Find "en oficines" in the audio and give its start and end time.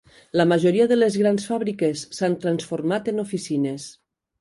3.15-3.91